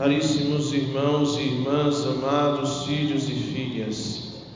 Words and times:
Caríssimos 0.00 0.72
irmãos 0.72 1.36
e 1.36 1.42
irmãs, 1.42 2.06
amados 2.06 2.86
filhos 2.86 3.28
e 3.28 3.34
filhas, 3.34 4.46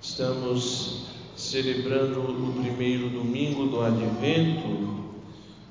estamos 0.00 1.04
celebrando 1.36 2.18
o 2.18 2.52
primeiro 2.60 3.08
domingo 3.08 3.68
do 3.68 3.80
Advento, 3.80 5.04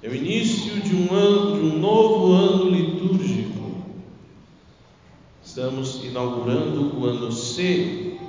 é 0.01 0.07
o 0.07 0.15
início 0.15 0.79
de 0.79 0.95
um 0.95 1.13
ano, 1.13 1.59
de 1.59 1.65
um 1.65 1.79
novo 1.79 2.31
ano 2.31 2.69
litúrgico. 2.69 3.83
Estamos 5.43 6.01
inaugurando 6.05 6.97
o 6.97 7.05
ano 7.07 7.29
C, 7.29 8.19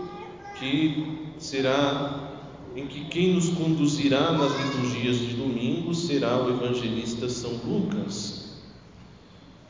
que 0.58 1.18
será 1.38 2.48
em 2.74 2.88
que 2.88 3.04
quem 3.04 3.34
nos 3.34 3.48
conduzirá 3.50 4.32
nas 4.32 4.50
liturgias 4.60 5.18
de 5.18 5.34
domingo 5.34 5.94
será 5.94 6.36
o 6.42 6.50
evangelista 6.50 7.28
São 7.28 7.52
Lucas. 7.64 8.41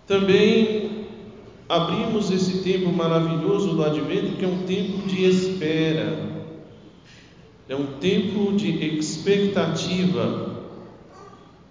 Também 0.07 1.07
abrimos 1.69 2.31
esse 2.31 2.59
tempo 2.59 2.93
maravilhoso 2.93 3.75
do 3.75 3.85
advento, 3.85 4.37
que 4.37 4.45
é 4.45 4.49
um 4.49 4.65
tempo 4.65 5.07
de 5.07 5.25
espera, 5.25 6.33
é 7.69 7.77
um 7.77 7.87
tempo 7.99 8.53
de 8.53 8.71
expectativa. 8.99 10.63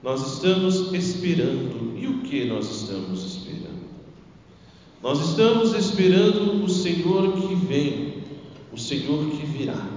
Nós 0.02 0.34
estamos 0.34 0.92
esperando. 0.94 1.96
E 1.98 2.08
o 2.08 2.22
que 2.22 2.46
nós 2.46 2.70
estamos 2.70 3.24
esperando? 3.24 3.82
Nós 5.04 5.30
estamos 5.30 5.74
esperando 5.76 6.64
o 6.64 6.70
Senhor 6.70 7.34
que 7.34 7.56
vem, 7.56 8.14
o 8.72 8.78
Senhor 8.78 9.30
que 9.30 9.46
virá. 9.46 9.88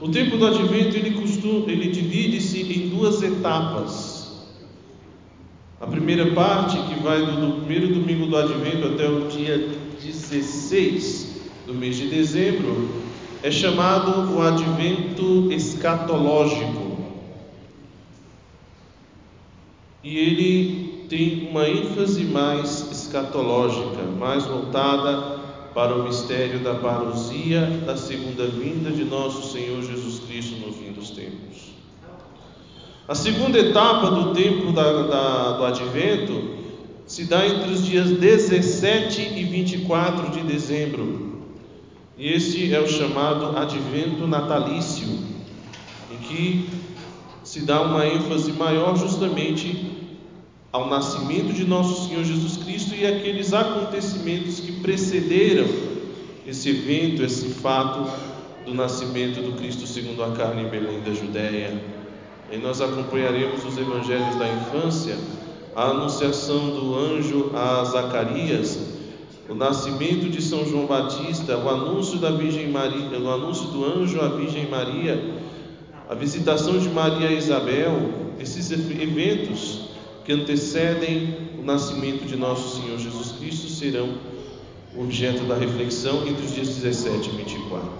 O 0.00 0.08
tempo 0.08 0.36
do 0.36 0.46
advento 0.46 0.96
ele, 0.96 1.12
costuma, 1.12 1.70
ele 1.70 1.92
divide-se 1.92 2.60
em 2.60 2.88
duas 2.88 3.22
etapas. 3.22 4.48
A 5.80 5.86
primeira 5.86 6.32
parte, 6.32 6.76
vai 7.02 7.24
do, 7.24 7.64
primeiro 7.64 7.94
domingo 7.94 8.26
do 8.26 8.36
advento 8.36 8.86
até 8.86 9.08
o 9.08 9.28
dia 9.28 9.58
16 10.00 11.42
do 11.66 11.74
mês 11.74 11.96
de 11.96 12.08
dezembro, 12.08 12.88
é 13.42 13.50
chamado 13.50 14.34
o 14.34 14.40
advento 14.40 15.52
escatológico. 15.52 16.92
E 20.02 20.16
ele 20.16 21.06
tem 21.08 21.48
uma 21.50 21.68
ênfase 21.68 22.24
mais 22.24 22.90
escatológica, 22.90 24.02
mais 24.18 24.44
voltada 24.44 25.40
para 25.74 25.94
o 25.94 26.04
mistério 26.04 26.60
da 26.60 26.74
parousia 26.74 27.66
da 27.84 27.96
segunda 27.96 28.46
vinda 28.46 28.90
de 28.90 29.04
nosso 29.04 29.52
Senhor 29.52 29.82
Jesus 29.82 30.20
Cristo 30.20 30.56
no 30.64 30.72
fim 30.72 30.92
dos 30.92 31.10
tempos. 31.10 31.72
A 33.08 33.14
segunda 33.14 33.58
etapa 33.58 34.10
do 34.10 34.32
tempo 34.32 34.72
da, 34.72 35.02
da, 35.02 35.52
do 35.58 35.64
advento 35.64 36.61
se 37.06 37.24
dá 37.24 37.46
entre 37.46 37.70
os 37.70 37.84
dias 37.84 38.10
17 38.10 39.20
e 39.20 39.44
24 39.44 40.30
de 40.30 40.42
dezembro. 40.42 41.42
E 42.16 42.32
esse 42.32 42.72
é 42.72 42.80
o 42.80 42.88
chamado 42.88 43.56
advento 43.56 44.26
natalício, 44.26 45.08
em 46.10 46.16
que 46.18 46.68
se 47.42 47.60
dá 47.62 47.82
uma 47.82 48.06
ênfase 48.06 48.52
maior 48.52 48.96
justamente 48.96 49.92
ao 50.72 50.88
nascimento 50.88 51.52
de 51.52 51.66
nosso 51.66 52.08
Senhor 52.08 52.24
Jesus 52.24 52.56
Cristo 52.56 52.94
e 52.94 53.06
aqueles 53.06 53.52
acontecimentos 53.52 54.60
que 54.60 54.72
precederam 54.80 55.66
esse 56.46 56.70
evento, 56.70 57.22
esse 57.22 57.48
fato 57.50 58.10
do 58.64 58.72
nascimento 58.72 59.42
do 59.42 59.52
Cristo 59.52 59.86
segundo 59.86 60.22
a 60.22 60.32
carne 60.32 60.62
em 60.62 60.68
Belém 60.68 61.00
da 61.00 61.12
Judéia. 61.12 61.78
E 62.50 62.56
nós 62.56 62.80
acompanharemos 62.80 63.64
os 63.64 63.76
evangelhos 63.76 64.36
da 64.36 64.48
infância, 64.48 65.16
a 65.74 65.84
anunciação 65.90 66.70
do 66.70 66.94
anjo 66.94 67.50
a 67.54 67.84
Zacarias, 67.84 68.78
o 69.48 69.54
nascimento 69.54 70.28
de 70.28 70.42
São 70.42 70.66
João 70.66 70.86
Batista, 70.86 71.56
o 71.56 71.68
anúncio 71.68 72.18
da 72.18 72.30
Virgem 72.30 72.68
Maria, 72.68 73.18
o 73.18 73.30
anúncio 73.30 73.66
do 73.68 73.84
anjo 73.84 74.20
à 74.20 74.28
Virgem 74.28 74.68
Maria, 74.68 75.22
a 76.08 76.14
visitação 76.14 76.78
de 76.78 76.88
Maria 76.88 77.28
a 77.28 77.32
Isabel, 77.32 78.10
esses 78.38 78.70
eventos 78.70 79.88
que 80.24 80.32
antecedem 80.32 81.34
o 81.58 81.64
nascimento 81.64 82.26
de 82.26 82.36
nosso 82.36 82.80
Senhor 82.80 82.98
Jesus 82.98 83.32
Cristo 83.38 83.68
serão 83.68 84.10
objeto 84.96 85.44
da 85.44 85.56
reflexão 85.56 86.26
entre 86.26 86.44
os 86.44 86.54
dias 86.54 86.68
17 86.68 87.30
e 87.30 87.36
24. 87.36 87.90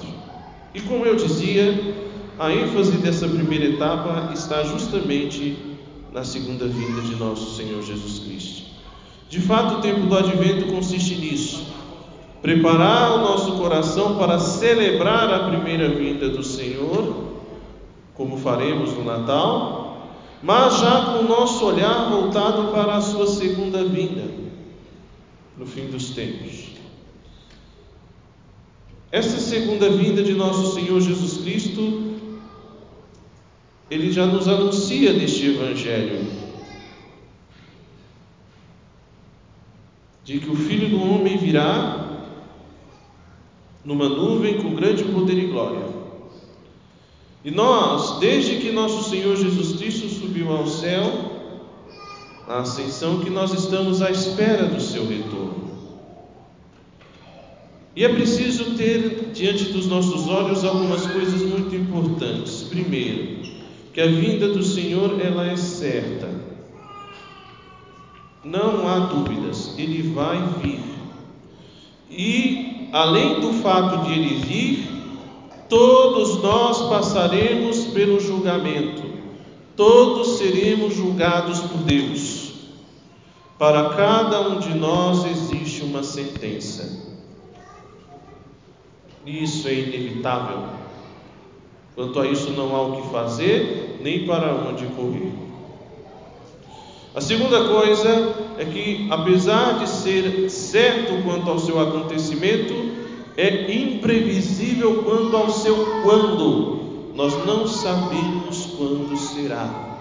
E 0.75 0.81
como 0.83 1.07
eu 1.07 1.17
dizia, 1.17 1.95
a 2.39 2.53
ênfase 2.53 2.93
dessa 2.99 3.29
primeira 3.29 3.65
etapa 3.67 4.31
está 4.33 4.63
justamente 4.65 5.72
na 6.13 6.25
segunda 6.25 6.67
vinda 6.67 7.01
de 7.01 7.17
nosso 7.17 7.57
Senhor 7.57 7.83
Jesus 7.83 8.19
Cristo. 8.21 8.63
De 9.29 9.41
fato, 9.41 9.77
o 9.77 9.81
tempo 9.81 10.07
do 10.07 10.17
advento 10.17 10.67
consiste 10.67 11.15
nisso: 11.15 11.67
preparar 12.43 13.15
o 13.15 13.19
nosso 13.21 13.53
coração 13.53 14.19
para 14.19 14.39
celebrar 14.39 15.33
a 15.33 15.49
primeira 15.49 15.89
vinda 15.89 16.29
do 16.29 16.43
Senhor, 16.43 17.33
como 18.15 18.37
faremos 18.37 18.93
no 18.93 19.05
Natal, 19.05 20.11
mas 20.43 20.81
já 20.81 21.07
com 21.07 21.25
o 21.25 21.29
nosso 21.29 21.65
olhar 21.65 22.11
voltado 22.11 22.73
para 22.73 22.97
a 22.97 23.01
sua 23.01 23.27
segunda 23.27 23.83
vinda, 23.85 24.25
no 25.57 25.65
fim 25.65 25.87
dos 25.87 26.11
tempos. 26.11 26.73
Essa 29.11 29.39
segunda 29.39 29.91
vinda 29.91 30.23
de 30.23 30.33
nosso 30.33 30.75
Senhor 30.75 30.99
Jesus 30.99 31.12
ele 33.93 34.11
já 34.11 34.25
nos 34.25 34.49
anuncia 34.49 35.13
neste 35.13 35.49
Evangelho 35.49 36.25
de 40.25 40.39
que 40.39 40.49
o 40.49 40.57
Filho 40.57 40.89
do 40.89 41.03
Homem 41.03 41.37
virá 41.37 42.31
numa 43.85 44.09
nuvem 44.09 44.63
com 44.63 44.75
grande 44.75 45.05
poder 45.05 45.37
e 45.37 45.47
glória. 45.49 45.85
E 47.45 47.51
nós, 47.51 48.19
desde 48.19 48.57
que 48.57 48.73
nosso 48.73 49.11
Senhor 49.11 49.37
Jesus 49.37 49.77
Cristo 49.77 50.09
subiu 50.09 50.51
ao 50.51 50.67
céu, 50.67 51.03
a 52.49 52.61
ascensão, 52.61 53.21
que 53.21 53.29
nós 53.29 53.53
estamos 53.53 54.01
à 54.01 54.11
espera 54.11 54.69
do 54.69 54.81
seu 54.81 55.07
retorno. 55.07 55.71
E 57.95 58.05
é 58.05 58.09
preciso 58.09 58.75
ter 58.75 59.33
diante 59.35 59.65
dos 59.65 59.87
nossos 59.87 60.29
olhos 60.29 60.65
algumas 60.65 61.07
coisas 61.07 61.43
muito 61.43 61.75
importantes. 61.77 62.63
Primeiro, 62.63 63.42
que 63.93 64.01
a 64.01 64.07
vinda 64.07 64.49
do 64.49 64.63
Senhor 64.63 65.21
ela 65.21 65.47
é 65.47 65.57
certa. 65.57 66.29
Não 68.43 68.89
há 68.89 68.99
dúvidas, 69.01 69.75
ele 69.79 70.11
vai 70.11 70.43
vir. 70.61 70.81
E 72.11 72.89
além 72.93 73.41
do 73.41 73.53
fato 73.55 74.05
de 74.05 74.13
ele 74.13 74.35
vir, 74.45 74.89
todos 75.69 76.43
nós 76.43 76.89
passaremos 76.89 77.85
pelo 77.87 78.19
julgamento. 78.19 79.03
Todos 79.77 80.39
seremos 80.39 80.95
julgados 80.95 81.61
por 81.61 81.79
Deus. 81.79 82.53
Para 83.59 83.91
cada 83.91 84.49
um 84.49 84.59
de 84.59 84.75
nós 84.75 85.25
existe 85.25 85.83
uma 85.83 86.03
sentença. 86.03 87.13
Isso 89.25 89.69
é 89.69 89.75
inevitável. 89.75 90.82
Quanto 91.95 92.21
a 92.21 92.27
isso, 92.27 92.51
não 92.53 92.75
há 92.75 92.83
o 92.83 93.03
que 93.03 93.09
fazer, 93.11 93.99
nem 94.03 94.27
para 94.27 94.55
onde 94.55 94.87
correr. 94.87 95.33
A 97.15 97.21
segunda 97.21 97.65
coisa 97.65 98.35
é 98.59 98.65
que, 98.65 99.07
apesar 99.11 99.79
de 99.79 99.89
ser 99.89 100.49
certo 100.49 101.23
quanto 101.23 101.51
ao 101.51 101.59
seu 101.59 101.79
acontecimento, 101.79 102.73
é 103.37 103.71
imprevisível 103.71 105.03
quanto 105.03 105.37
ao 105.37 105.51
seu 105.51 106.03
quando. 106.03 107.13
Nós 107.15 107.35
não 107.45 107.67
sabemos 107.67 108.67
quando 108.79 109.15
será. 109.19 109.93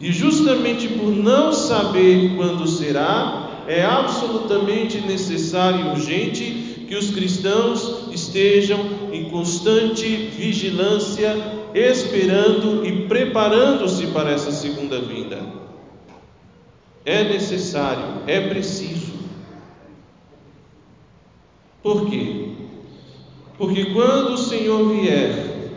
E 0.00 0.12
justamente 0.12 0.88
por 0.88 1.10
não 1.10 1.52
saber 1.52 2.36
quando 2.36 2.68
será, 2.68 3.64
é 3.66 3.84
absolutamente 3.84 5.00
necessário 5.00 5.86
e 5.86 5.88
urgente 5.90 6.84
que 6.88 6.94
os 6.94 7.10
cristãos 7.10 8.01
estejam 8.32 8.80
em 9.12 9.28
constante 9.28 10.06
vigilância, 10.06 11.36
esperando 11.74 12.84
e 12.86 13.06
preparando-se 13.06 14.06
para 14.06 14.30
essa 14.30 14.50
segunda 14.50 14.98
vinda. 15.00 15.38
É 17.04 17.24
necessário, 17.24 18.22
é 18.26 18.40
preciso. 18.48 19.12
Por 21.82 22.08
quê? 22.08 22.48
Porque 23.58 23.86
quando 23.86 24.34
o 24.34 24.38
Senhor 24.38 24.88
vier, 24.94 25.70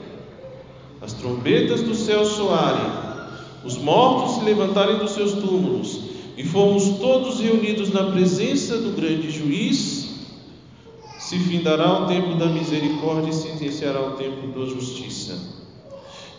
as 1.02 1.12
trombetas 1.12 1.82
do 1.82 1.94
céu 1.94 2.24
soarem, 2.26 3.06
os 3.66 3.78
mortos 3.78 4.36
se 4.36 4.46
levantarem 4.46 4.98
dos 4.98 5.12
seus 5.12 5.34
túmulos 5.34 6.02
e 6.38 6.44
formos 6.44 7.00
todos 7.00 7.40
reunidos 7.40 7.92
na 7.92 8.12
presença 8.12 8.78
do 8.78 8.96
grande 8.96 9.30
juiz, 9.32 9.95
se 11.26 11.40
findará 11.40 11.92
o 11.92 12.06
tempo 12.06 12.36
da 12.36 12.46
misericórdia 12.46 13.32
e 13.32 13.34
se 13.34 13.48
iniciará 13.48 14.00
o 14.00 14.12
tempo 14.12 14.46
da 14.48 14.64
justiça. 14.68 15.36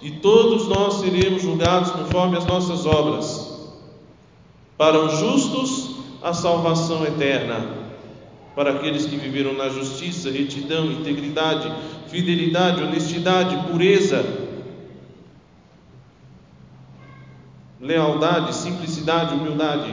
E 0.01 0.13
todos 0.13 0.69
nós 0.69 1.01
seremos 1.01 1.43
julgados 1.43 1.91
conforme 1.91 2.37
as 2.37 2.47
nossas 2.47 2.87
obras. 2.87 3.69
Para 4.79 4.97
os 5.01 5.19
justos, 5.19 5.97
a 6.23 6.33
salvação 6.33 7.05
eterna 7.05 7.85
para 8.55 8.75
aqueles 8.75 9.07
que 9.07 9.17
viveram 9.17 9.55
na 9.55 9.69
justiça, 9.69 10.31
retidão, 10.31 10.87
integridade, 10.87 11.69
fidelidade, 12.07 12.85
honestidade, 12.85 13.57
pureza, 13.69 14.25
lealdade, 17.81 18.55
simplicidade, 18.55 19.35
humildade. 19.35 19.93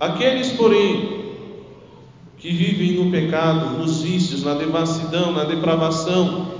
Aqueles, 0.00 0.52
porém, 0.52 1.19
que 2.40 2.50
vivem 2.50 2.92
no 2.92 3.10
pecado, 3.10 3.76
nos 3.78 4.00
vícios, 4.00 4.42
na 4.42 4.54
devassidão, 4.54 5.30
na 5.30 5.44
depravação, 5.44 6.54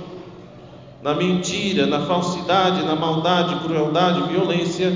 na 1.01 1.15
mentira, 1.15 1.87
na 1.87 2.05
falsidade, 2.05 2.85
na 2.85 2.95
maldade, 2.95 3.63
crueldade, 3.63 4.31
violência, 4.31 4.95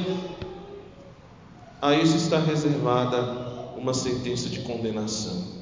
a 1.81 1.95
isso 1.95 2.15
está 2.15 2.37
reservada 2.37 3.45
uma 3.75 3.93
sentença 3.95 4.47
de 4.47 4.59
condenação. 4.59 5.55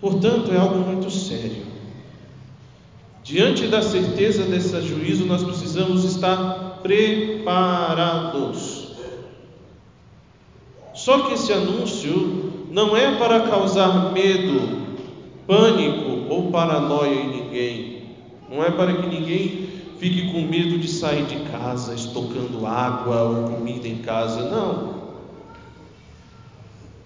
Portanto, 0.00 0.52
é 0.52 0.58
algo 0.58 0.78
muito 0.78 1.10
sério. 1.10 1.64
Diante 3.24 3.66
da 3.68 3.80
certeza 3.82 4.44
desse 4.44 4.80
juízo, 4.82 5.24
nós 5.24 5.42
precisamos 5.42 6.04
estar 6.04 6.80
preparados. 6.82 8.65
Só 11.06 11.20
que 11.20 11.34
esse 11.34 11.52
anúncio 11.52 12.66
não 12.68 12.96
é 12.96 13.16
para 13.16 13.42
causar 13.42 14.12
medo, 14.12 14.60
pânico 15.46 16.26
ou 16.28 16.50
paranoia 16.50 17.14
em 17.14 17.28
ninguém. 17.28 18.02
Não 18.50 18.60
é 18.60 18.72
para 18.72 18.92
que 18.92 19.06
ninguém 19.06 19.68
fique 20.00 20.32
com 20.32 20.40
medo 20.40 20.76
de 20.80 20.88
sair 20.88 21.22
de 21.26 21.36
casa 21.48 21.94
estocando 21.94 22.66
água 22.66 23.22
ou 23.22 23.50
comida 23.52 23.86
em 23.86 23.98
casa. 23.98 24.50
Não. 24.50 24.96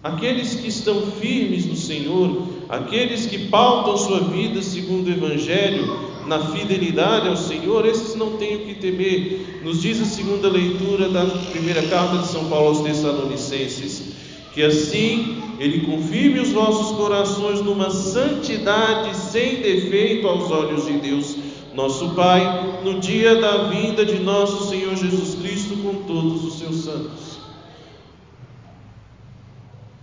Aqueles 0.03 0.55
que 0.55 0.69
estão 0.69 1.03
firmes 1.03 1.67
no 1.67 1.77
Senhor, 1.77 2.49
aqueles 2.71 3.27
que 3.27 3.49
pautam 3.49 3.99
sua 3.99 4.21
vida 4.21 4.63
segundo 4.63 5.09
o 5.09 5.13
Evangelho, 5.13 6.10
na 6.27 6.39
fidelidade 6.53 7.29
ao 7.29 7.37
Senhor, 7.37 7.87
esses 7.87 8.15
não 8.15 8.37
têm 8.37 8.57
o 8.57 8.61
que 8.61 8.75
temer. 8.75 9.61
Nos 9.65 9.81
diz 9.83 10.01
a 10.01 10.05
segunda 10.05 10.49
leitura 10.49 11.09
da 11.09 11.25
primeira 11.51 11.83
carta 11.83 12.19
de 12.19 12.29
São 12.29 12.49
Paulo 12.49 12.69
aos 12.69 12.81
Tessalonicenses, 12.81 14.13
que 14.53 14.63
assim 14.63 15.43
ele 15.59 15.81
confirme 15.81 16.41
os 16.41 16.51
vossos 16.51 16.97
corações 16.97 17.61
numa 17.61 17.91
santidade 17.91 19.15
sem 19.17 19.57
defeito 19.57 20.27
aos 20.27 20.51
olhos 20.51 20.87
de 20.87 20.95
Deus, 20.95 21.37
nosso 21.75 22.11
Pai, 22.15 22.81
no 22.83 22.99
dia 22.99 23.41
da 23.41 23.69
vinda 23.69 24.05
de 24.05 24.19
nosso 24.19 24.69
Senhor 24.69 24.97
Jesus 24.97 25.35
Cristo 25.35 25.77
com 25.77 26.03
todos 26.05 26.45
os 26.45 26.59
seus 26.59 26.85
santos. 26.85 27.39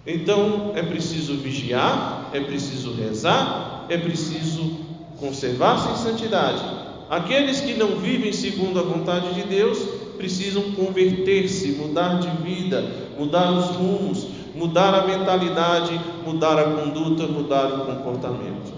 Então 0.06 0.72
é 0.74 0.82
preciso 0.82 1.36
vigiar, 1.36 2.30
é 2.32 2.40
preciso 2.40 2.94
rezar, 2.94 3.88
é 3.90 3.98
preciso 3.98 4.87
conservar-se 5.20 5.92
em 5.92 5.96
santidade. 5.96 6.64
Aqueles 7.10 7.62
que 7.62 7.74
não 7.74 7.98
vivem 7.98 8.32
segundo 8.34 8.80
a 8.80 8.84
vontade 8.84 9.34
de 9.34 9.44
Deus 9.44 9.80
precisam 10.18 10.72
converter-se, 10.72 11.74
mudar 11.74 12.20
de 12.20 12.30
vida, 12.44 12.84
mudar 13.18 13.52
os 13.52 13.76
rumos, 13.76 14.28
mudar 14.56 14.94
a 14.94 15.08
mentalidade, 15.08 16.00
mudar 16.26 16.60
a 16.60 16.72
conduta, 16.72 17.28
mudar 17.28 17.68
o 17.68 17.86
comportamento. 17.86 18.74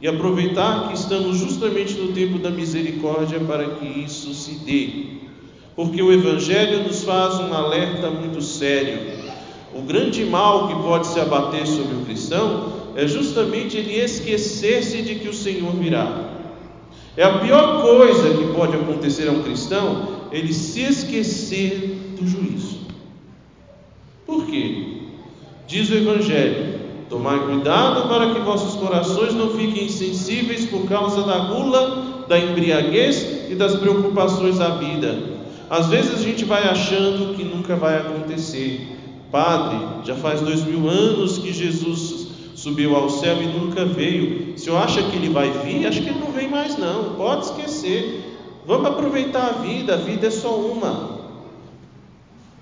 E 0.00 0.08
aproveitar 0.08 0.88
que 0.88 0.94
estamos 0.94 1.38
justamente 1.38 1.94
no 1.94 2.12
tempo 2.12 2.38
da 2.38 2.50
misericórdia 2.50 3.38
para 3.40 3.76
que 3.76 3.86
isso 3.86 4.34
se 4.34 4.56
dê. 4.64 5.22
Porque 5.76 6.02
o 6.02 6.12
Evangelho 6.12 6.82
nos 6.82 7.04
faz 7.04 7.38
um 7.38 7.54
alerta 7.54 8.10
muito 8.10 8.42
sério. 8.42 8.98
O 9.72 9.80
grande 9.80 10.24
mal 10.24 10.68
que 10.68 10.74
pode 10.82 11.06
se 11.06 11.20
abater 11.20 11.66
sobre 11.66 11.94
o 11.94 12.04
cristão 12.04 12.81
é 12.96 13.06
justamente 13.06 13.76
ele 13.76 13.98
esquecer-se 13.98 15.02
de 15.02 15.16
que 15.16 15.28
o 15.28 15.34
Senhor 15.34 15.72
virá. 15.72 16.30
É 17.16 17.24
a 17.24 17.38
pior 17.38 17.82
coisa 17.82 18.30
que 18.30 18.54
pode 18.54 18.74
acontecer 18.76 19.28
a 19.28 19.32
um 19.32 19.42
cristão, 19.42 20.08
ele 20.32 20.52
se 20.52 20.80
esquecer 20.82 22.14
do 22.18 22.26
juízo. 22.26 22.78
Por 24.26 24.46
quê? 24.46 24.98
Diz 25.66 25.90
o 25.90 25.94
Evangelho: 25.94 26.80
Tomai 27.10 27.38
cuidado 27.40 28.08
para 28.08 28.32
que 28.32 28.40
vossos 28.40 28.74
corações 28.76 29.34
não 29.34 29.50
fiquem 29.50 29.84
insensíveis 29.84 30.64
por 30.64 30.86
causa 30.86 31.22
da 31.22 31.38
gula, 31.40 32.24
da 32.28 32.38
embriaguez 32.38 33.50
e 33.50 33.54
das 33.54 33.74
preocupações 33.74 34.58
da 34.58 34.76
vida. 34.76 35.18
Às 35.68 35.88
vezes 35.88 36.14
a 36.14 36.22
gente 36.22 36.44
vai 36.44 36.62
achando 36.64 37.34
que 37.34 37.44
nunca 37.44 37.76
vai 37.76 37.96
acontecer. 37.98 38.88
Padre, 39.30 39.78
já 40.04 40.14
faz 40.14 40.40
dois 40.40 40.62
mil 40.64 40.88
anos 40.88 41.38
que 41.38 41.52
Jesus 41.52 42.11
subiu 42.62 42.94
ao 42.94 43.10
céu 43.10 43.42
e 43.42 43.46
nunca 43.46 43.84
veio. 43.84 44.56
Se 44.56 44.68
eu 44.68 44.78
acha 44.78 45.02
que 45.02 45.16
ele 45.16 45.28
vai 45.28 45.50
vir, 45.64 45.84
acho 45.84 46.00
que 46.00 46.08
ele 46.08 46.20
não 46.20 46.30
vem 46.30 46.48
mais 46.48 46.78
não. 46.78 47.16
Pode 47.16 47.46
esquecer. 47.46 48.38
Vamos 48.64 48.86
aproveitar 48.86 49.48
a 49.48 49.52
vida, 49.62 49.94
a 49.94 49.96
vida 49.96 50.28
é 50.28 50.30
só 50.30 50.54
uma. 50.54 51.22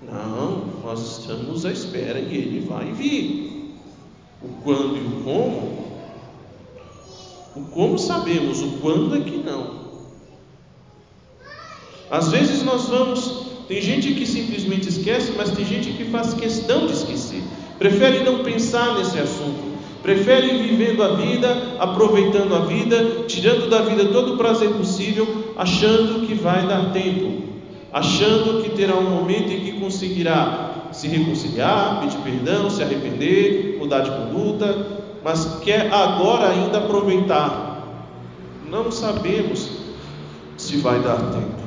Não, 0.01 0.63
nós 0.83 1.19
estamos 1.19 1.65
à 1.67 1.71
espera 1.71 2.19
e 2.19 2.35
ele 2.35 2.65
vai 2.67 2.91
vir. 2.91 3.77
O 4.41 4.47
quando 4.63 4.97
e 4.97 5.01
o 5.01 5.23
como? 5.23 5.91
O 7.55 7.61
como 7.71 7.99
sabemos, 7.99 8.59
o 8.63 8.71
quando 8.81 9.15
é 9.15 9.21
que 9.21 9.37
não. 9.37 9.81
Às 12.09 12.31
vezes 12.31 12.63
nós 12.63 12.85
vamos, 12.85 13.45
tem 13.67 13.79
gente 13.79 14.15
que 14.15 14.25
simplesmente 14.25 14.89
esquece, 14.89 15.33
mas 15.37 15.51
tem 15.51 15.63
gente 15.63 15.91
que 15.93 16.05
faz 16.05 16.33
questão 16.33 16.87
de 16.87 16.93
esquecer, 16.93 17.43
prefere 17.77 18.23
não 18.23 18.43
pensar 18.43 18.97
nesse 18.97 19.19
assunto. 19.19 19.70
Preferem 20.01 20.63
vivendo 20.63 21.03
a 21.03 21.09
vida, 21.09 21.75
aproveitando 21.79 22.55
a 22.55 22.59
vida, 22.59 23.25
tirando 23.27 23.69
da 23.69 23.81
vida 23.81 24.05
todo 24.05 24.33
o 24.33 24.37
prazer 24.37 24.69
possível, 24.69 25.53
achando 25.55 26.25
que 26.25 26.33
vai 26.33 26.65
dar 26.65 26.91
tempo, 26.91 27.43
achando 27.93 28.63
que 28.63 28.71
terá 28.71 28.95
um 28.95 29.09
momento 29.09 29.51
em 29.51 29.59
que 29.59 29.73
conseguirá 29.73 30.89
se 30.91 31.07
reconciliar, 31.07 32.01
pedir 32.01 32.17
perdão, 32.17 32.69
se 32.69 32.81
arrepender, 32.81 33.77
mudar 33.79 33.99
de 33.99 34.09
conduta, 34.09 34.87
mas 35.23 35.59
quer 35.63 35.93
agora 35.93 36.49
ainda 36.49 36.79
aproveitar. 36.79 37.69
Não 38.69 38.91
sabemos 38.91 39.69
se 40.57 40.77
vai 40.77 40.99
dar 40.99 41.17
tempo, 41.17 41.61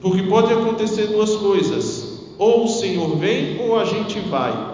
porque 0.00 0.22
pode 0.22 0.52
acontecer 0.52 1.08
duas 1.08 1.36
coisas: 1.36 2.22
ou 2.38 2.64
o 2.64 2.68
Senhor 2.68 3.16
vem 3.16 3.60
ou 3.60 3.78
a 3.78 3.84
gente 3.84 4.20
vai. 4.20 4.67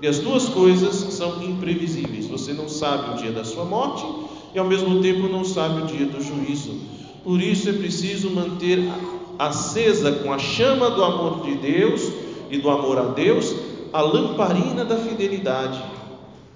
E 0.00 0.06
as 0.06 0.18
duas 0.18 0.48
coisas 0.48 0.94
são 0.94 1.42
imprevisíveis. 1.42 2.26
Você 2.26 2.52
não 2.52 2.68
sabe 2.68 3.14
o 3.14 3.22
dia 3.22 3.32
da 3.32 3.44
sua 3.44 3.64
morte 3.64 4.04
e 4.54 4.58
ao 4.58 4.66
mesmo 4.66 5.00
tempo 5.00 5.28
não 5.28 5.44
sabe 5.44 5.82
o 5.82 5.86
dia 5.86 6.06
do 6.06 6.22
juízo. 6.22 6.78
Por 7.24 7.40
isso 7.40 7.68
é 7.68 7.72
preciso 7.72 8.30
manter 8.30 8.80
acesa 9.38 10.12
com 10.12 10.32
a 10.32 10.38
chama 10.38 10.90
do 10.90 11.02
amor 11.02 11.44
de 11.44 11.54
Deus 11.56 12.12
e 12.50 12.58
do 12.58 12.70
amor 12.70 12.98
a 12.98 13.04
Deus 13.06 13.54
a 13.92 14.00
lamparina 14.00 14.84
da 14.84 14.96
fidelidade, 14.96 15.82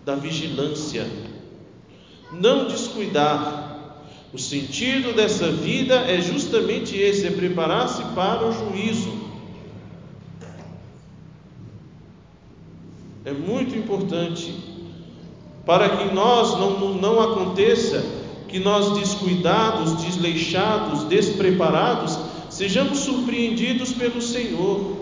da 0.04 0.14
vigilância. 0.14 1.06
Não 2.32 2.66
descuidar. 2.66 3.68
O 4.32 4.38
sentido 4.38 5.14
dessa 5.14 5.50
vida 5.50 5.94
é 5.94 6.20
justamente 6.20 6.96
esse: 6.96 7.26
é 7.26 7.30
preparar-se 7.30 8.02
para 8.14 8.46
o 8.46 8.52
juízo. 8.52 9.19
É 13.24 13.32
muito 13.32 13.76
importante 13.76 14.54
para 15.66 15.88
que 15.96 16.14
nós 16.14 16.58
não, 16.58 16.94
não 16.94 17.20
aconteça 17.20 18.02
que 18.48 18.58
nós 18.58 18.98
descuidados, 18.98 20.02
desleixados, 20.02 21.04
despreparados, 21.04 22.18
sejamos 22.50 22.98
surpreendidos 22.98 23.92
pelo 23.92 24.20
Senhor. 24.20 24.98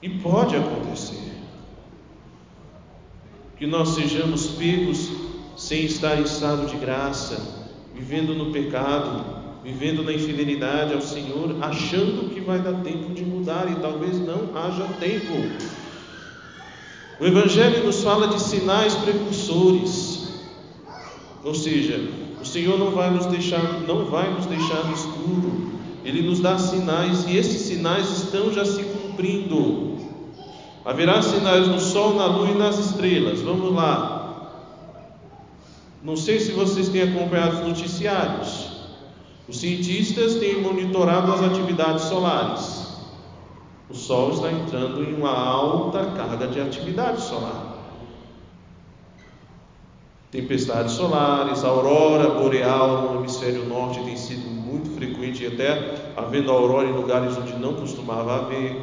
E 0.00 0.08
pode 0.08 0.54
acontecer 0.56 1.32
que 3.56 3.66
nós 3.66 3.88
sejamos 3.90 4.46
pegos 4.46 5.10
sem 5.56 5.84
estar 5.84 6.20
em 6.20 6.22
estado 6.22 6.66
de 6.66 6.76
graça, 6.76 7.66
vivendo 7.92 8.32
no 8.32 8.52
pecado, 8.52 9.37
vivendo 9.64 10.02
na 10.02 10.12
infidelidade 10.12 10.94
ao 10.94 11.00
Senhor, 11.00 11.56
achando 11.60 12.30
que 12.32 12.40
vai 12.40 12.58
dar 12.58 12.74
tempo 12.80 13.12
de 13.12 13.24
mudar 13.24 13.70
e 13.70 13.76
talvez 13.76 14.18
não 14.18 14.56
haja 14.56 14.84
tempo. 15.00 15.34
O 17.20 17.24
Evangelho 17.24 17.84
nos 17.84 18.02
fala 18.02 18.28
de 18.28 18.40
sinais 18.40 18.94
precursores, 18.94 20.28
ou 21.42 21.54
seja, 21.54 22.00
o 22.40 22.44
Senhor 22.44 22.78
não 22.78 22.92
vai 22.92 23.10
nos 23.10 23.26
deixar, 23.26 23.80
não 23.86 24.04
vai 24.04 24.32
nos 24.32 24.46
deixar 24.46 24.84
no 24.84 24.94
escuro. 24.94 25.68
Ele 26.04 26.22
nos 26.22 26.40
dá 26.40 26.56
sinais 26.56 27.24
e 27.26 27.36
esses 27.36 27.62
sinais 27.62 28.08
estão 28.10 28.52
já 28.52 28.64
se 28.64 28.82
cumprindo. 28.84 29.98
Haverá 30.84 31.20
sinais 31.20 31.66
no 31.66 31.80
sol, 31.80 32.14
na 32.14 32.26
lua 32.26 32.50
e 32.50 32.54
nas 32.54 32.78
estrelas. 32.78 33.40
Vamos 33.40 33.74
lá. 33.74 34.18
Não 36.02 36.16
sei 36.16 36.38
se 36.38 36.52
vocês 36.52 36.88
têm 36.88 37.02
acompanhado 37.02 37.56
os 37.56 37.68
noticiários. 37.68 38.67
Os 39.48 39.60
cientistas 39.60 40.34
têm 40.34 40.60
monitorado 40.60 41.32
as 41.32 41.42
atividades 41.42 42.04
solares. 42.04 42.86
O 43.88 43.94
Sol 43.94 44.32
está 44.32 44.52
entrando 44.52 45.02
em 45.02 45.14
uma 45.14 45.34
alta 45.34 46.04
carga 46.14 46.46
de 46.46 46.60
atividade 46.60 47.22
solar. 47.22 47.78
Tempestades 50.30 50.92
solares, 50.92 51.64
aurora 51.64 52.28
boreal 52.28 53.14
no 53.14 53.20
hemisfério 53.20 53.64
norte 53.64 54.00
tem 54.00 54.14
sido 54.14 54.46
muito 54.50 54.90
frequente, 54.90 55.46
até 55.46 56.12
havendo 56.14 56.52
aurora 56.52 56.86
em 56.86 56.92
lugares 56.92 57.34
onde 57.38 57.54
não 57.54 57.72
costumava 57.72 58.36
haver. 58.36 58.76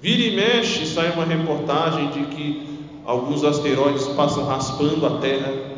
Vira 0.00 0.22
e 0.22 0.36
mexe 0.36 0.86
sai 0.86 1.10
uma 1.10 1.24
reportagem 1.24 2.08
de 2.10 2.24
que 2.26 2.78
alguns 3.04 3.42
asteroides 3.42 4.06
passam 4.08 4.46
raspando 4.46 5.04
a 5.04 5.18
Terra. 5.18 5.69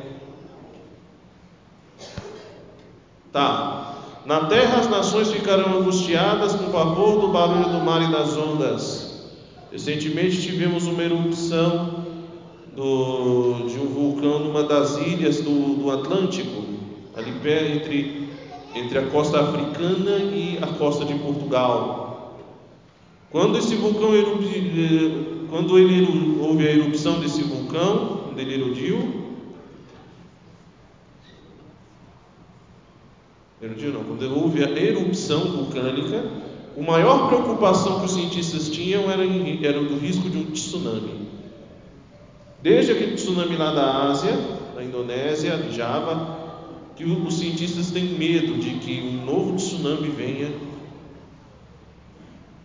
Tá. 3.33 3.95
Na 4.27 4.45
Terra 4.45 4.79
as 4.79 4.91
nações 4.91 5.33
ficarão 5.33 5.81
angustiadas 5.81 6.55
com 6.55 6.65
o 6.67 6.71
pavor 6.71 7.21
do 7.21 7.29
barulho 7.29 7.71
do 7.71 7.81
mar 7.85 8.03
e 8.03 8.13
das 8.13 8.37
ondas. 8.37 9.31
Recentemente 9.73 10.43
tivemos 10.43 10.87
uma 10.87 11.03
erupção 11.03 12.05
do, 12.77 13.67
de 13.67 13.79
um 13.81 13.87
vulcão 13.87 14.41
numa 14.41 14.63
das 14.63 14.99
ilhas 14.99 15.41
do, 15.41 15.77
do 15.77 15.91
Atlântico, 15.91 16.63
ali 17.17 17.33
entre, 17.75 18.29
entre 18.75 18.99
a 18.99 19.07
costa 19.07 19.41
africana 19.41 20.19
e 20.19 20.59
a 20.61 20.67
costa 20.67 21.07
de 21.07 21.15
Portugal. 21.15 22.37
Quando 23.31 23.57
esse 23.57 23.75
vulcão 23.77 24.15
eh, 24.15 25.47
quando 25.49 25.79
ele 25.79 26.39
houve 26.39 26.69
a 26.69 26.71
erupção 26.71 27.19
desse 27.19 27.43
vulcão, 27.43 28.21
quando 28.25 28.39
ele 28.39 28.55
erodiu, 28.55 29.22
erodiu 33.63 33.93
não, 33.93 34.03
quando 34.03 34.23
houve 34.37 34.65
a 34.65 34.71
erupção 34.71 35.41
vulcânica, 35.41 36.25
a 36.77 36.83
maior 36.83 37.29
preocupação 37.29 38.01
que 38.01 38.07
os 38.07 38.13
cientistas 38.13 38.69
tinham 38.69 39.11
era, 39.11 39.25
era 39.25 39.81
do 39.81 39.97
risco 39.99 40.29
de 40.29 40.39
um 40.39 40.51
tsunami. 40.51 41.29
Desde 42.61 42.93
aquele 42.93 43.15
tsunami 43.15 43.57
lá 43.57 43.73
da 43.73 44.09
Ásia, 44.09 44.37
da 44.75 44.83
Indonésia, 44.83 45.71
Java, 45.71 46.41
que 46.97 47.05
os 47.05 47.39
cientistas 47.39 47.91
têm 47.91 48.05
medo 48.05 48.59
de 48.59 48.79
que 48.79 49.01
um 49.01 49.25
novo 49.25 49.57
tsunami 49.57 50.09
venha 50.09 50.51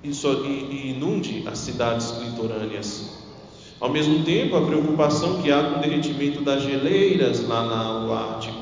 e, 0.03 0.09
e 0.09 0.93
inunde 0.95 1.43
as 1.47 1.59
cidades 1.59 2.15
litorâneas. 2.21 3.17
Ao 3.79 3.89
mesmo 3.89 4.23
tempo, 4.23 4.55
a 4.55 4.65
preocupação 4.65 5.41
que 5.41 5.51
há 5.51 5.63
com 5.63 5.77
o 5.77 5.81
derretimento 5.81 6.41
das 6.41 6.63
geleiras 6.63 7.47
lá 7.47 8.01
no 8.01 8.11
Ártico, 8.11 8.56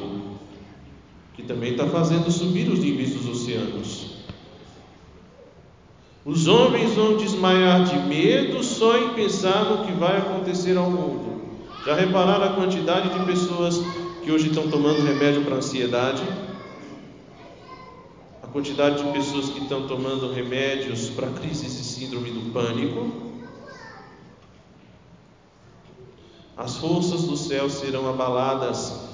que 1.35 1.43
também 1.43 1.71
está 1.71 1.85
fazendo 1.87 2.31
subir 2.31 2.69
os 2.69 2.79
níveis 2.79 3.13
dos 3.13 3.27
oceanos. 3.27 4.15
Os 6.23 6.47
homens 6.47 6.93
vão 6.93 7.17
desmaiar 7.17 7.83
de 7.83 7.99
medo 8.07 8.63
só 8.63 8.97
em 8.97 9.13
pensar 9.13 9.65
no 9.65 9.85
que 9.85 9.91
vai 9.91 10.17
acontecer 10.17 10.75
ao 10.75 10.89
mundo. 10.89 11.41
Já 11.85 11.93
repararam 11.93 12.45
a 12.45 12.53
quantidade 12.53 13.09
de 13.09 13.25
pessoas 13.25 13.79
que 14.23 14.31
hoje 14.31 14.47
estão 14.47 14.67
tomando 14.69 15.03
remédio 15.03 15.43
para 15.43 15.57
ansiedade? 15.57 16.23
A 18.41 18.47
quantidade 18.47 19.03
de 19.03 19.11
pessoas 19.11 19.49
que 19.49 19.59
estão 19.59 19.85
tomando 19.85 20.31
remédios 20.31 21.09
para 21.09 21.27
crises 21.27 21.79
e 21.79 21.83
síndrome 21.83 22.31
do 22.31 22.51
pânico? 22.51 23.07
As 26.57 26.77
forças 26.77 27.23
do 27.25 27.37
céu 27.37 27.69
serão 27.69 28.09
abaladas. 28.09 29.04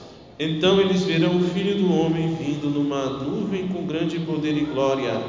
Então 0.43 0.81
eles 0.81 1.03
verão 1.03 1.37
o 1.37 1.43
Filho 1.49 1.75
do 1.75 1.93
Homem 1.93 2.33
vindo 2.33 2.67
numa 2.67 3.05
nuvem 3.05 3.67
com 3.67 3.85
grande 3.85 4.17
poder 4.21 4.57
e 4.57 4.61
glória. 4.61 5.21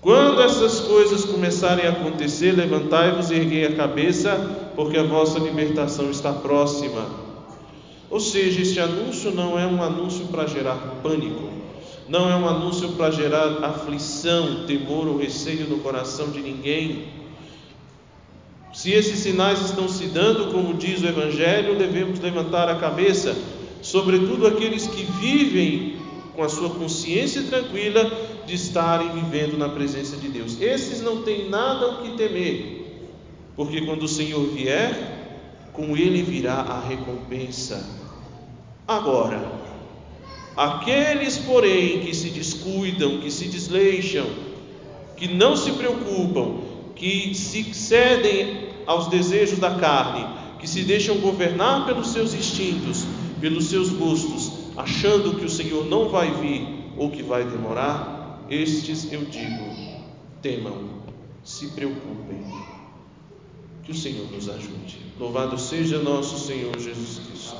Quando 0.00 0.40
essas 0.40 0.80
coisas 0.80 1.26
começarem 1.26 1.86
a 1.86 1.90
acontecer, 1.90 2.52
levantai-vos 2.52 3.30
e 3.30 3.34
erguei 3.34 3.66
a 3.66 3.76
cabeça, 3.76 4.72
porque 4.74 4.96
a 4.96 5.02
vossa 5.02 5.38
libertação 5.38 6.10
está 6.10 6.32
próxima. 6.32 7.04
Ou 8.08 8.18
seja, 8.18 8.62
este 8.62 8.80
anúncio 8.80 9.32
não 9.32 9.58
é 9.58 9.66
um 9.66 9.82
anúncio 9.82 10.28
para 10.28 10.46
gerar 10.46 10.78
pânico, 11.02 11.50
não 12.08 12.30
é 12.30 12.34
um 12.34 12.48
anúncio 12.48 12.92
para 12.92 13.10
gerar 13.10 13.62
aflição, 13.62 14.64
temor 14.66 15.08
ou 15.08 15.18
receio 15.18 15.68
no 15.68 15.80
coração 15.80 16.30
de 16.30 16.40
ninguém. 16.40 17.04
Se 18.72 18.92
esses 18.92 19.18
sinais 19.18 19.60
estão 19.60 19.86
se 19.90 20.06
dando, 20.06 20.50
como 20.50 20.72
diz 20.72 21.02
o 21.02 21.06
Evangelho, 21.06 21.76
devemos 21.76 22.18
levantar 22.18 22.66
a 22.70 22.76
cabeça, 22.76 23.36
sobretudo 23.82 24.46
aqueles 24.46 24.86
que 24.86 25.02
vivem 25.02 25.96
com 26.34 26.42
a 26.42 26.48
sua 26.48 26.70
consciência 26.70 27.42
tranquila 27.42 28.10
de 28.46 28.54
estarem 28.54 29.10
vivendo 29.10 29.58
na 29.58 29.68
presença 29.68 30.16
de 30.16 30.28
Deus. 30.28 30.60
Esses 30.60 31.00
não 31.02 31.22
têm 31.22 31.48
nada 31.48 31.86
o 31.88 32.02
que 32.02 32.16
temer, 32.16 33.08
porque 33.56 33.82
quando 33.82 34.04
o 34.04 34.08
Senhor 34.08 34.44
vier, 34.46 35.68
com 35.72 35.96
ele 35.96 36.22
virá 36.22 36.54
a 36.54 36.80
recompensa. 36.80 37.98
Agora, 38.86 39.52
aqueles, 40.56 41.38
porém, 41.38 42.00
que 42.00 42.14
se 42.14 42.30
descuidam, 42.30 43.20
que 43.20 43.30
se 43.30 43.46
desleixam, 43.46 44.26
que 45.16 45.28
não 45.28 45.54
se 45.56 45.72
preocupam, 45.72 46.60
que 46.96 47.34
se 47.34 47.72
cedem 47.74 48.68
aos 48.86 49.06
desejos 49.06 49.58
da 49.58 49.76
carne, 49.76 50.26
que 50.58 50.68
se 50.68 50.82
deixam 50.82 51.18
governar 51.18 51.86
pelos 51.86 52.08
seus 52.08 52.34
instintos, 52.34 53.04
pelos 53.40 53.66
seus 53.66 53.90
gostos, 53.90 54.70
achando 54.76 55.38
que 55.38 55.44
o 55.44 55.50
Senhor 55.50 55.86
não 55.86 56.08
vai 56.08 56.30
vir 56.34 56.92
ou 56.96 57.10
que 57.10 57.22
vai 57.22 57.44
demorar, 57.44 58.44
estes 58.50 59.10
eu 59.12 59.24
digo: 59.24 60.04
temam, 60.42 61.00
se 61.42 61.68
preocupem. 61.68 62.40
Que 63.82 63.92
o 63.92 63.94
Senhor 63.94 64.30
nos 64.30 64.48
ajude. 64.48 64.98
Louvado 65.18 65.58
seja 65.58 65.98
nosso 65.98 66.38
Senhor 66.46 66.78
Jesus 66.78 67.26
Cristo. 67.26 67.56